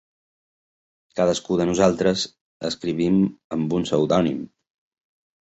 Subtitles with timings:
[1.19, 2.23] Cadascú de nosaltres
[2.71, 3.21] escrivim
[3.59, 4.43] amb un pseudònim.